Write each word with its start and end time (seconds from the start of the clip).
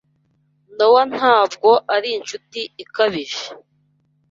Nowa 0.77 1.03
ntabwo 1.13 1.69
ari 1.95 2.09
inshuti 2.17 2.61
ikabije. 2.83 3.43